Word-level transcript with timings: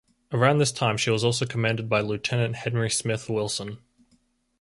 Around 0.33 0.57
this 0.57 0.71
time 0.71 0.97
she 0.97 1.11
was 1.11 1.23
also 1.23 1.45
commanded 1.45 1.87
by 1.87 2.01
Lieutenant 2.01 2.55
Henry 2.55 2.89
Smith 2.89 3.29
Wilson. 3.29 3.77